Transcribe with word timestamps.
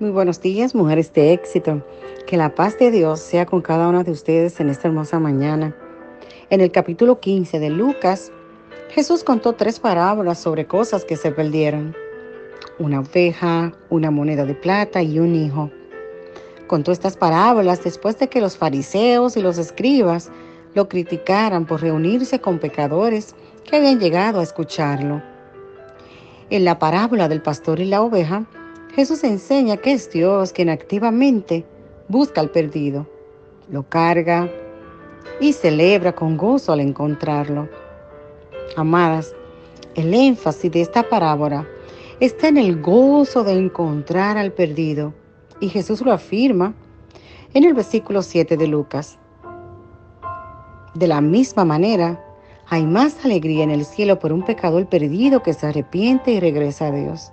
Muy 0.00 0.10
buenos 0.10 0.40
días, 0.40 0.76
mujeres 0.76 1.12
de 1.12 1.32
éxito. 1.32 1.84
Que 2.28 2.36
la 2.36 2.54
paz 2.54 2.78
de 2.78 2.92
Dios 2.92 3.18
sea 3.18 3.46
con 3.46 3.60
cada 3.62 3.88
una 3.88 4.04
de 4.04 4.12
ustedes 4.12 4.60
en 4.60 4.68
esta 4.68 4.86
hermosa 4.86 5.18
mañana. 5.18 5.74
En 6.50 6.60
el 6.60 6.70
capítulo 6.70 7.18
15 7.18 7.58
de 7.58 7.68
Lucas, 7.68 8.30
Jesús 8.90 9.24
contó 9.24 9.54
tres 9.54 9.80
parábolas 9.80 10.38
sobre 10.38 10.66
cosas 10.66 11.04
que 11.04 11.16
se 11.16 11.32
perdieron. 11.32 11.96
Una 12.78 13.00
oveja, 13.00 13.72
una 13.90 14.12
moneda 14.12 14.44
de 14.44 14.54
plata 14.54 15.02
y 15.02 15.18
un 15.18 15.34
hijo. 15.34 15.68
Contó 16.68 16.92
estas 16.92 17.16
parábolas 17.16 17.82
después 17.82 18.16
de 18.20 18.28
que 18.28 18.40
los 18.40 18.56
fariseos 18.56 19.36
y 19.36 19.42
los 19.42 19.58
escribas 19.58 20.30
lo 20.74 20.88
criticaran 20.88 21.66
por 21.66 21.80
reunirse 21.80 22.40
con 22.40 22.60
pecadores 22.60 23.34
que 23.64 23.74
habían 23.74 23.98
llegado 23.98 24.38
a 24.38 24.44
escucharlo. 24.44 25.20
En 26.50 26.64
la 26.64 26.78
parábola 26.78 27.26
del 27.26 27.42
pastor 27.42 27.80
y 27.80 27.86
la 27.86 28.00
oveja, 28.00 28.46
Jesús 28.98 29.22
enseña 29.22 29.76
que 29.76 29.92
es 29.92 30.10
Dios 30.10 30.52
quien 30.52 30.68
activamente 30.68 31.64
busca 32.08 32.40
al 32.40 32.50
perdido, 32.50 33.06
lo 33.70 33.88
carga 33.88 34.50
y 35.40 35.52
celebra 35.52 36.12
con 36.16 36.36
gozo 36.36 36.72
al 36.72 36.80
encontrarlo. 36.80 37.68
Amadas, 38.76 39.36
el 39.94 40.12
énfasis 40.12 40.72
de 40.72 40.80
esta 40.80 41.08
parábola 41.08 41.64
está 42.18 42.48
en 42.48 42.56
el 42.56 42.82
gozo 42.82 43.44
de 43.44 43.52
encontrar 43.52 44.36
al 44.36 44.50
perdido 44.50 45.14
y 45.60 45.68
Jesús 45.68 46.00
lo 46.00 46.12
afirma 46.12 46.74
en 47.54 47.62
el 47.62 47.74
versículo 47.74 48.20
7 48.20 48.56
de 48.56 48.66
Lucas. 48.66 49.16
De 50.94 51.06
la 51.06 51.20
misma 51.20 51.64
manera, 51.64 52.20
hay 52.68 52.84
más 52.84 53.24
alegría 53.24 53.62
en 53.62 53.70
el 53.70 53.84
cielo 53.84 54.18
por 54.18 54.32
un 54.32 54.44
pecador 54.44 54.88
perdido 54.88 55.44
que 55.44 55.52
se 55.52 55.68
arrepiente 55.68 56.32
y 56.32 56.40
regresa 56.40 56.88
a 56.88 56.90
Dios 56.90 57.30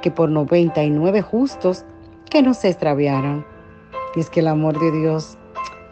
que 0.00 0.10
por 0.10 0.28
99 0.28 1.22
justos 1.22 1.84
que 2.30 2.42
no 2.42 2.54
se 2.54 2.68
extraviaron. 2.68 3.44
Y 4.14 4.20
es 4.20 4.30
que 4.30 4.40
el 4.40 4.48
amor 4.48 4.78
de 4.78 4.90
Dios 4.92 5.36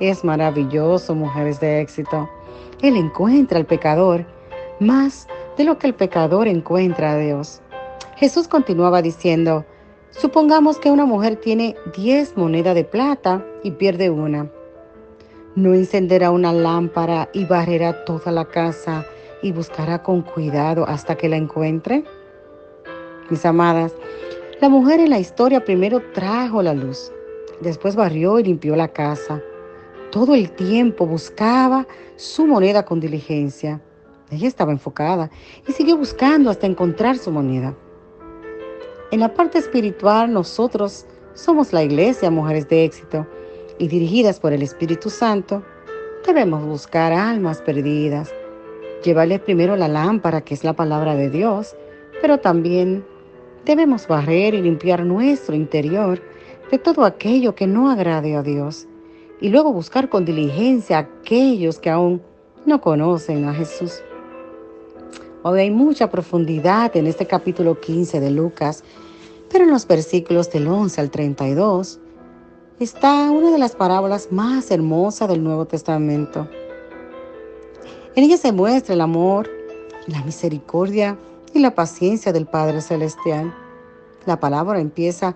es 0.01 0.25
maravilloso, 0.25 1.15
mujeres 1.15 1.61
de 1.61 1.81
éxito. 1.81 2.29
Él 2.83 2.97
encuentra 2.97 3.59
al 3.59 3.67
pecador 3.67 4.25
más 4.81 5.27
de 5.57 5.65
lo 5.65 5.79
que 5.79 5.89
el 5.89 5.95
pecador 5.95 6.47
encuentra 6.47 7.13
a 7.13 7.19
Dios. 7.19 7.61
Jesús 8.17 8.49
continuaba 8.49 9.03
diciendo, 9.03 9.65
supongamos 10.11 10.79
que 10.79 10.91
una 10.91 11.05
mujer 11.05 11.37
tiene 11.37 11.77
10 11.97 12.37
monedas 12.37 12.75
de 12.75 12.85
plata 12.85 13.45
y 13.63 13.73
pierde 13.73 14.11
una. 14.11 14.51
¿No 15.57 15.75
encenderá 15.75 16.31
una 16.31 16.53
lámpara 16.53 17.29
y 17.33 17.45
barrerá 17.45 18.05
toda 18.05 18.31
la 18.31 18.45
casa 18.45 19.05
y 19.43 19.51
buscará 19.51 20.03
con 20.03 20.23
cuidado 20.23 20.87
hasta 20.87 21.17
que 21.17 21.29
la 21.29 21.37
encuentre? 21.37 22.05
Mis 23.31 23.45
amadas, 23.45 23.95
la 24.61 24.71
mujer 24.71 25.01
en 25.01 25.11
la 25.11 25.19
historia 25.19 25.63
primero 25.63 26.01
trajo 26.15 26.63
la 26.63 26.73
luz, 26.73 27.13
después 27.61 27.95
barrió 27.95 28.39
y 28.39 28.45
limpió 28.45 28.75
la 28.75 28.89
casa. 28.89 29.43
Todo 30.11 30.35
el 30.35 30.51
tiempo 30.53 31.07
buscaba 31.07 31.87
su 32.17 32.47
moneda 32.47 32.85
con 32.85 33.01
diligencia. 33.01 33.83
Ella 34.31 34.49
estaba 34.49 34.73
enfocada 34.73 35.31
y 35.67 35.73
siguió 35.73 35.99
buscando 35.99 36.49
hasta 36.49 36.67
encontrar 36.67 37.19
su 37.19 37.31
moneda. 37.31 37.77
En 39.11 39.21
la 39.21 39.35
parte 39.35 39.59
espiritual 39.59 40.33
nosotros 40.33 41.07
somos 41.35 41.73
la 41.73 41.83
iglesia, 41.83 42.31
mujeres 42.31 42.69
de 42.69 42.85
éxito, 42.85 43.27
y 43.79 43.89
dirigidas 43.89 44.41
por 44.41 44.53
el 44.55 44.63
Espíritu 44.63 45.11
Santo, 45.11 45.63
debemos 46.27 46.65
buscar 46.65 47.13
almas 47.13 47.61
perdidas, 47.61 48.33
llevarles 49.05 49.41
primero 49.41 49.77
la 49.77 49.89
lámpara, 49.89 50.41
que 50.41 50.55
es 50.55 50.65
la 50.65 50.73
palabra 50.73 51.15
de 51.15 51.31
Dios, 51.31 51.77
pero 52.21 52.39
también 52.39 53.05
Debemos 53.69 54.09
barrer 54.09 54.55
y 54.55 54.63
limpiar 54.63 55.05
nuestro 55.05 55.55
interior 55.55 56.23
de 56.71 56.79
todo 56.79 57.05
aquello 57.05 57.55
que 57.55 57.67
no 57.67 57.91
agrade 57.91 58.35
a 58.35 58.43
Dios 58.43 58.87
y 59.43 59.51
luego 59.51 59.75
buscar 59.75 60.09
con 60.09 60.25
diligencia 60.25 60.97
a 60.97 61.01
aquellos 61.01 61.79
que 61.79 61.91
aún 61.91 62.23
no 62.65 62.81
conocen 62.81 63.45
a 63.45 63.53
Jesús. 63.53 64.03
Hoy 65.43 65.61
hay 65.61 65.71
mucha 65.71 66.11
profundidad 66.11 66.97
en 66.97 67.07
este 67.07 67.27
capítulo 67.27 67.79
15 67.79 68.21
de 68.21 68.31
Lucas, 68.31 68.85
pero 69.51 69.65
en 69.65 69.71
los 69.71 69.87
versículos 69.87 70.51
del 70.51 70.67
11 70.67 71.03
al 71.03 71.11
32 71.11 72.01
está 72.81 73.31
una 73.31 73.51
de 73.51 73.59
las 73.59 73.77
parábolas 73.77 74.33
más 74.33 74.71
hermosas 74.71 75.29
del 75.29 75.45
Nuevo 75.45 75.67
Testamento. 75.67 76.49
En 78.15 78.25
ella 78.25 78.39
se 78.39 78.51
muestra 78.51 78.95
el 78.95 79.03
amor, 79.03 79.47
la 80.07 80.25
misericordia 80.25 81.19
y 81.55 81.59
la 81.61 81.75
paciencia 81.75 82.33
del 82.33 82.47
Padre 82.47 82.81
Celestial. 82.81 83.55
La 84.27 84.41
palabra 84.41 84.81
empieza 84.81 85.35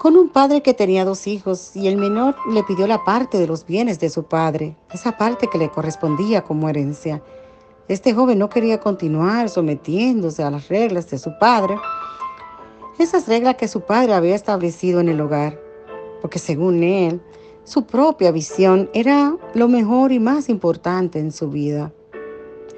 con 0.00 0.16
un 0.16 0.28
padre 0.28 0.62
que 0.62 0.74
tenía 0.74 1.04
dos 1.04 1.26
hijos 1.26 1.74
y 1.74 1.88
el 1.88 1.96
menor 1.96 2.36
le 2.52 2.62
pidió 2.62 2.86
la 2.86 3.04
parte 3.04 3.38
de 3.38 3.46
los 3.46 3.64
bienes 3.64 3.98
de 4.00 4.10
su 4.10 4.24
padre, 4.24 4.76
esa 4.92 5.16
parte 5.16 5.48
que 5.48 5.56
le 5.56 5.70
correspondía 5.70 6.42
como 6.42 6.68
herencia. 6.68 7.22
Este 7.88 8.12
joven 8.12 8.38
no 8.38 8.48
quería 8.48 8.80
continuar 8.80 9.48
sometiéndose 9.48 10.42
a 10.42 10.50
las 10.50 10.68
reglas 10.68 11.08
de 11.10 11.18
su 11.18 11.36
padre, 11.38 11.78
esas 12.98 13.26
reglas 13.26 13.56
que 13.56 13.66
su 13.66 13.80
padre 13.80 14.14
había 14.14 14.34
establecido 14.34 15.00
en 15.00 15.08
el 15.08 15.20
hogar, 15.20 15.58
porque 16.20 16.38
según 16.38 16.82
él, 16.82 17.20
su 17.64 17.86
propia 17.86 18.30
visión 18.30 18.90
era 18.92 19.34
lo 19.54 19.68
mejor 19.68 20.12
y 20.12 20.18
más 20.18 20.50
importante 20.50 21.18
en 21.18 21.32
su 21.32 21.48
vida. 21.48 21.92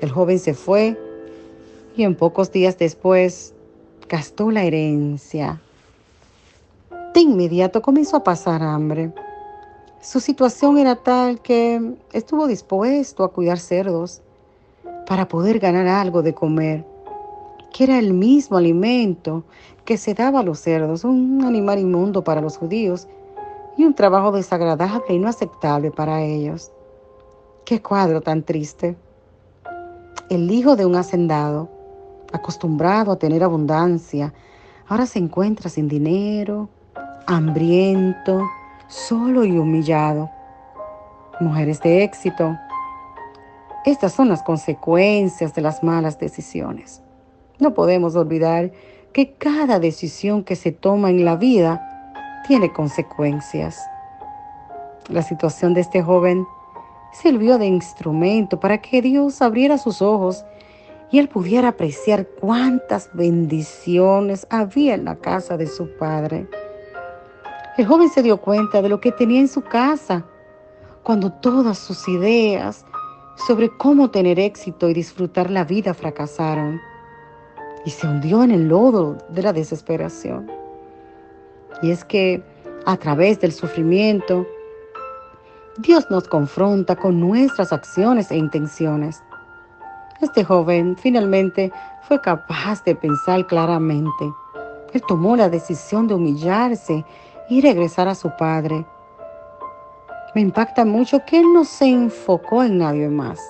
El 0.01 0.11
joven 0.11 0.39
se 0.39 0.55
fue 0.55 0.97
y 1.97 2.05
en 2.05 2.15
pocos 2.15 2.53
días 2.53 2.77
después 2.79 3.55
gastó 4.09 4.51
la 4.51 4.65
herencia. 4.65 5.61
De 7.15 7.21
inmediato 7.21 7.81
comenzó 7.81 8.19
a 8.19 8.25
pasar 8.25 8.63
hambre. 8.63 9.13
Su 10.03 10.21
situación 10.21 10.77
era 10.77 10.97
tal 10.97 11.41
que 11.41 11.95
estuvo 12.13 12.47
dispuesto 12.47 13.25
a 13.25 13.33
cuidar 13.33 13.59
cerdos 13.59 14.21
para 15.07 15.27
poder 15.27 15.59
ganar 15.59 15.89
algo 15.89 16.23
de 16.23 16.35
comer, 16.35 16.85
que 17.73 17.85
era 17.85 17.99
el 17.99 18.13
mismo 18.13 18.59
alimento 18.59 19.45
que 19.85 19.97
se 19.97 20.15
daba 20.15 20.41
a 20.41 20.43
los 20.43 20.59
cerdos, 20.59 21.05
un 21.05 21.43
animal 21.45 21.79
inmundo 21.79 22.23
para 22.23 22.43
los 22.43 22.59
judíos 22.59 23.09
y 23.79 23.85
un 23.85 23.95
trabajo 23.95 24.33
desagradable 24.33 25.15
y 25.15 25.19
no 25.19 25.29
aceptable 25.29 25.91
para 25.91 26.23
ellos. 26.23 26.71
Qué 27.65 27.81
cuadro 27.81 28.21
tan 28.21 28.43
triste. 28.43 28.97
El 30.29 30.51
hijo 30.51 30.77
de 30.77 30.85
un 30.87 30.97
hacendado 30.97 31.76
acostumbrado 32.33 33.13
a 33.13 33.19
tener 33.19 33.43
abundancia, 33.43 34.33
ahora 34.89 35.07
se 35.07 35.19
encuentra 35.19 35.71
sin 35.71 35.89
dinero, 35.89 36.69
hambriento, 37.27 38.43
solo 38.89 39.45
y 39.45 39.59
humillado. 39.59 40.31
Mujeres 41.41 41.81
de 41.81 42.03
éxito. 42.03 42.57
Estas 43.85 44.13
son 44.13 44.29
las 44.29 44.43
consecuencias 44.43 45.55
de 45.55 45.63
las 45.63 45.83
malas 45.83 46.19
decisiones. 46.19 47.03
No 47.59 47.75
podemos 47.75 48.17
olvidar 48.17 48.73
que 49.13 49.35
cada 49.35 49.79
decisión 49.79 50.45
que 50.45 50.57
se 50.57 50.73
toma 50.73 51.11
en 51.11 51.25
la 51.25 51.37
vida 51.37 52.43
tiene 52.47 52.73
consecuencias. 52.73 53.81
La 55.09 55.23
situación 55.23 55.75
de 55.75 55.81
este 55.81 56.03
joven 56.03 56.47
sirvió 57.13 57.59
de 57.59 57.67
instrumento 57.67 58.61
para 58.61 58.79
que 58.79 59.01
Dios 59.01 59.41
abriera 59.41 59.79
sus 59.79 60.03
ojos 60.03 60.45
y 61.11 61.19
él 61.19 61.29
pudiera 61.29 61.69
apreciar 61.69 62.27
cuántas 62.41 63.11
bendiciones 63.13 64.47
había 64.51 64.95
en 64.95 65.05
la 65.05 65.17
casa 65.17 65.57
de 65.57 65.67
su 65.67 65.89
padre. 65.97 66.47
El 67.77 67.87
joven 67.87 68.09
se 68.09 68.23
dio 68.23 68.39
cuenta 68.39 68.83
de 68.83 68.89
lo 68.89 69.01
que 69.01 69.13
tenía 69.13 69.41
en 69.41 69.49
su 69.49 69.63
casa 69.63 70.25
cuando 71.03 71.31
todas 71.31 71.79
sus 71.79 72.09
ideas 72.09 72.85
sobre 73.47 73.69
cómo 73.77 74.11
tener 74.11 74.41
éxito 74.41 74.89
y 74.89 74.95
disfrutar 74.95 75.51
la 75.51 75.65
vida 75.65 75.95
fracasaron 75.95 76.81
y 77.85 77.91
se 77.91 78.07
hundió 78.07 78.43
en 78.43 78.51
el 78.51 78.69
lodo 78.69 79.17
de 79.29 79.43
la 79.43 79.53
desesperación. 79.53 80.51
Y 81.83 81.91
es 81.91 82.05
que 82.05 82.43
a 82.87 82.97
través 82.97 83.41
del 83.41 83.53
sufrimiento, 83.53 84.47
Dios 85.79 86.07
nos 86.11 86.27
confronta 86.27 86.97
con 86.97 87.21
nuestras 87.21 87.73
acciones 87.73 88.31
e 88.31 88.37
intenciones. 88.37 89.23
Este 90.21 90.45
joven 90.45 90.97
finalmente 90.97 91.71
fue 92.03 92.21
capaz 92.21 92.83
de 92.85 92.95
pensar 92.95 93.47
claramente. 93.47 94.33
Él 94.93 95.03
tomó 95.07 95.37
la 95.37 95.49
decisión 95.49 96.09
de 96.09 96.15
humillarse 96.15 97.05
y 97.51 97.61
regresar 97.61 98.09
a 98.09 98.15
su 98.15 98.31
padre. 98.39 98.87
Me 100.35 100.41
impacta 100.41 100.85
mucho 100.85 101.21
que 101.27 101.41
él 101.41 101.53
no 101.53 101.65
se 101.65 101.87
enfocó 101.87 102.63
en 102.63 102.79
nadie 102.79 103.09
más. 103.09 103.41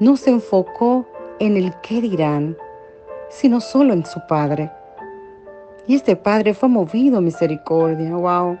No 0.00 0.16
se 0.16 0.30
enfocó 0.30 1.06
en 1.38 1.56
el 1.56 1.72
qué 1.82 2.00
dirán, 2.00 2.56
sino 3.30 3.60
solo 3.60 3.92
en 3.92 4.04
su 4.04 4.20
padre. 4.28 4.70
Y 5.86 5.94
este 5.94 6.16
padre 6.16 6.54
fue 6.54 6.68
movido 6.68 7.18
a 7.18 7.20
misericordia. 7.20 8.14
¡Wow! 8.14 8.58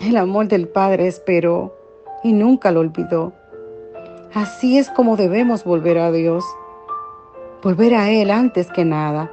El 0.00 0.16
amor 0.16 0.48
del 0.48 0.68
padre 0.68 1.06
esperó 1.06 1.76
y 2.22 2.32
nunca 2.32 2.72
lo 2.72 2.80
olvidó. 2.80 3.32
Así 4.34 4.78
es 4.78 4.90
como 4.90 5.16
debemos 5.16 5.62
volver 5.62 5.96
a 5.98 6.10
Dios, 6.10 6.44
volver 7.62 7.94
a 7.94 8.10
Él 8.10 8.32
antes 8.32 8.68
que 8.72 8.84
nada. 8.84 9.30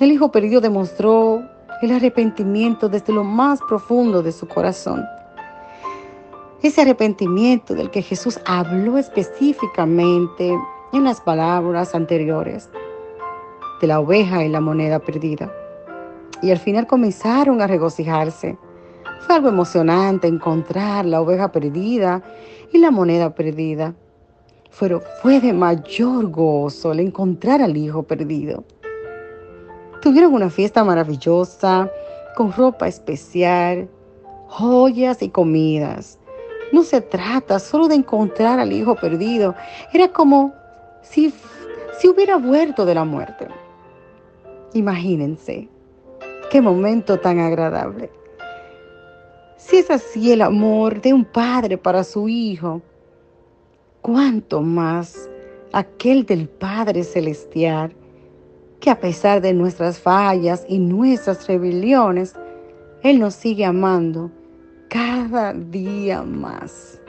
El 0.00 0.12
hijo 0.12 0.32
perdido 0.32 0.62
demostró 0.62 1.42
el 1.82 1.92
arrepentimiento 1.92 2.88
desde 2.88 3.12
lo 3.12 3.24
más 3.24 3.60
profundo 3.68 4.22
de 4.22 4.32
su 4.32 4.48
corazón. 4.48 5.04
Ese 6.62 6.80
arrepentimiento 6.80 7.74
del 7.74 7.90
que 7.90 8.00
Jesús 8.00 8.40
habló 8.46 8.96
específicamente 8.96 10.56
en 10.94 11.04
las 11.04 11.20
palabras 11.20 11.94
anteriores 11.94 12.70
de 13.82 13.86
la 13.86 14.00
oveja 14.00 14.42
y 14.42 14.48
la 14.48 14.62
moneda 14.62 15.00
perdida. 15.00 15.52
Y 16.40 16.50
al 16.50 16.58
final 16.58 16.86
comenzaron 16.86 17.60
a 17.60 17.66
regocijarse. 17.66 18.56
Algo 19.28 19.50
emocionante 19.50 20.26
encontrar 20.26 21.04
la 21.04 21.20
oveja 21.20 21.52
perdida 21.52 22.22
y 22.72 22.78
la 22.78 22.90
moneda 22.90 23.34
perdida. 23.34 23.94
Pero 24.80 25.02
fue 25.22 25.38
de 25.40 25.52
mayor 25.52 26.30
gozo 26.30 26.92
el 26.92 27.00
encontrar 27.00 27.60
al 27.60 27.76
hijo 27.76 28.02
perdido. 28.02 28.64
Tuvieron 30.00 30.32
una 30.32 30.48
fiesta 30.48 30.82
maravillosa, 30.82 31.90
con 32.36 32.52
ropa 32.52 32.88
especial, 32.88 33.88
joyas 34.46 35.20
y 35.22 35.28
comidas. 35.28 36.18
No 36.72 36.82
se 36.82 37.00
trata 37.00 37.58
solo 37.58 37.88
de 37.88 37.96
encontrar 37.96 38.58
al 38.58 38.72
hijo 38.72 38.94
perdido. 38.94 39.54
Era 39.92 40.08
como 40.08 40.54
si, 41.02 41.34
si 41.98 42.08
hubiera 42.08 42.36
vuelto 42.36 42.86
de 42.86 42.94
la 42.94 43.04
muerte. 43.04 43.48
Imagínense, 44.72 45.68
qué 46.50 46.60
momento 46.62 47.18
tan 47.18 47.40
agradable. 47.40 48.10
Si 49.58 49.76
es 49.76 49.90
así 49.90 50.30
el 50.30 50.42
amor 50.42 51.00
de 51.02 51.12
un 51.12 51.24
padre 51.24 51.76
para 51.76 52.04
su 52.04 52.28
hijo, 52.28 52.80
cuánto 54.00 54.62
más 54.62 55.28
aquel 55.72 56.24
del 56.24 56.48
Padre 56.48 57.02
Celestial 57.02 57.92
que 58.78 58.88
a 58.88 59.00
pesar 59.00 59.40
de 59.40 59.52
nuestras 59.52 59.98
fallas 59.98 60.64
y 60.68 60.78
nuestras 60.78 61.48
rebeliones, 61.48 62.34
Él 63.02 63.18
nos 63.18 63.34
sigue 63.34 63.64
amando 63.64 64.30
cada 64.88 65.52
día 65.52 66.22
más. 66.22 67.00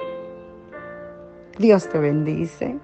Dios 1.60 1.88
te 1.88 2.00
bendice. 2.00 2.80